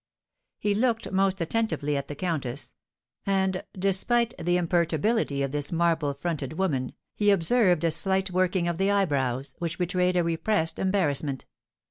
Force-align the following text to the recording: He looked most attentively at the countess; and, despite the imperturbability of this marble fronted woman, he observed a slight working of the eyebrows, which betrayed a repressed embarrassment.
He 0.57 0.73
looked 0.73 1.11
most 1.11 1.41
attentively 1.41 1.95
at 1.95 2.07
the 2.07 2.15
countess; 2.15 2.73
and, 3.23 3.63
despite 3.77 4.33
the 4.39 4.57
imperturbability 4.57 5.43
of 5.43 5.51
this 5.51 5.71
marble 5.71 6.15
fronted 6.15 6.53
woman, 6.53 6.93
he 7.13 7.29
observed 7.29 7.83
a 7.83 7.91
slight 7.91 8.31
working 8.31 8.67
of 8.67 8.79
the 8.79 8.89
eyebrows, 8.89 9.53
which 9.59 9.77
betrayed 9.77 10.17
a 10.17 10.23
repressed 10.23 10.79
embarrassment. 10.79 11.45